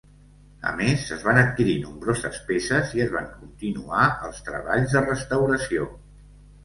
[0.69, 5.87] A més, es van adquirir nombroses peces i es van continuar els treballs de restauració.